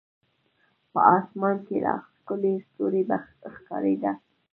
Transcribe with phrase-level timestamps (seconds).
[0.91, 3.01] په اسمان کې لا ښکلي ستوري
[3.55, 4.11] ښکارېده.